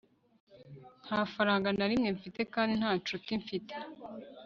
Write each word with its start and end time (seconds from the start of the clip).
nta 1.05 1.19
faranga 1.33 1.69
na 1.77 1.85
rimwe 1.91 2.09
mfite 2.17 2.41
kandi 2.53 2.73
nta 2.79 2.91
ncuti 2.97 3.31
mfite 3.41 3.73